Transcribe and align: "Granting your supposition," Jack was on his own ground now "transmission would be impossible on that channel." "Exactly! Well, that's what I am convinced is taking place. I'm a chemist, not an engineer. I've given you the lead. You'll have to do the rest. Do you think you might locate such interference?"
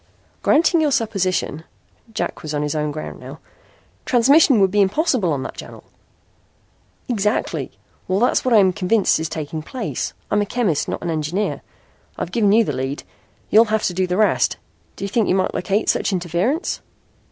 "Granting 0.41 0.81
your 0.81 0.89
supposition," 0.91 1.63
Jack 2.11 2.41
was 2.41 2.55
on 2.55 2.63
his 2.63 2.73
own 2.73 2.89
ground 2.91 3.19
now 3.19 3.37
"transmission 4.03 4.59
would 4.59 4.71
be 4.71 4.81
impossible 4.81 5.31
on 5.31 5.43
that 5.43 5.55
channel." 5.55 5.83
"Exactly! 7.07 7.69
Well, 8.07 8.19
that's 8.19 8.43
what 8.43 8.51
I 8.51 8.57
am 8.57 8.73
convinced 8.73 9.19
is 9.19 9.29
taking 9.29 9.61
place. 9.61 10.13
I'm 10.31 10.41
a 10.41 10.45
chemist, 10.47 10.87
not 10.87 11.03
an 11.03 11.11
engineer. 11.11 11.61
I've 12.17 12.31
given 12.31 12.51
you 12.51 12.63
the 12.63 12.73
lead. 12.73 13.03
You'll 13.51 13.65
have 13.65 13.83
to 13.83 13.93
do 13.93 14.07
the 14.07 14.17
rest. 14.17 14.57
Do 14.95 15.03
you 15.05 15.07
think 15.07 15.29
you 15.29 15.35
might 15.35 15.53
locate 15.53 15.87
such 15.87 16.11
interference?" 16.11 16.81